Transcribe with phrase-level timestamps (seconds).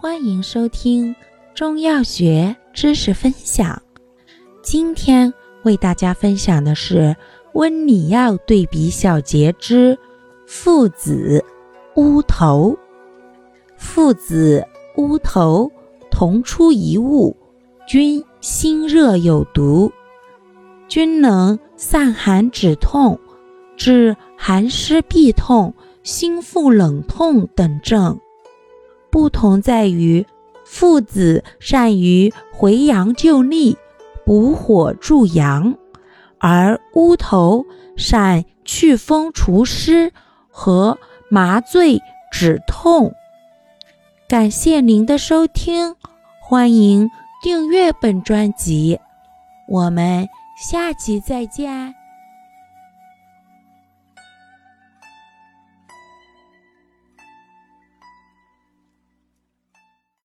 [0.00, 1.16] 欢迎收听
[1.56, 3.82] 中药学知识分享。
[4.62, 7.16] 今天为大家分享的是
[7.54, 9.98] 温里药对比小节之
[10.46, 11.44] 附子、
[11.96, 12.78] 乌头。
[13.76, 14.64] 附子、
[14.98, 15.68] 乌头
[16.12, 17.36] 同出一物，
[17.84, 19.90] 均心热有毒，
[20.86, 23.18] 均能散寒止痛，
[23.76, 25.74] 治寒湿痹痛。
[26.04, 28.18] 心腹冷痛等症，
[29.10, 30.26] 不同在于
[30.64, 33.76] 附子善于回阳救逆、
[34.24, 35.76] 补火助阳，
[36.38, 37.64] 而乌头
[37.96, 40.12] 善祛风除湿
[40.50, 40.98] 和
[41.30, 43.12] 麻醉止痛。
[44.28, 45.94] 感谢您的收听，
[46.42, 47.08] 欢迎
[47.42, 49.00] 订阅本专辑，
[49.66, 50.28] 我们
[50.70, 51.97] 下期再见。